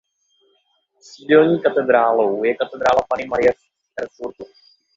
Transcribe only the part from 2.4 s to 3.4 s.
je katedrála Panny